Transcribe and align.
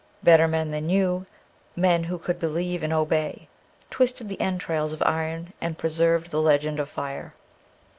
Better 0.23 0.47
men 0.47 0.71
than 0.71 0.89
you, 0.89 1.27
men 1.75 2.05
who 2.05 2.17
could 2.17 2.39
believe 2.39 2.81
and 2.81 2.91
obey, 2.91 3.47
twisted 3.91 4.29
the 4.29 4.41
entrails 4.41 4.93
of 4.93 5.03
iron, 5.03 5.53
and 5.61 5.77
preserved 5.77 6.31
the 6.31 6.41
legend 6.41 6.79
of 6.79 6.89
fire. 6.89 7.35